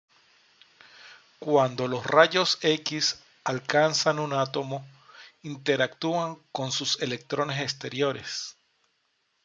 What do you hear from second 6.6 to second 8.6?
sus electrones exteriores.